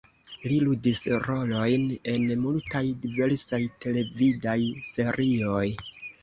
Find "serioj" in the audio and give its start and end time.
4.95-5.69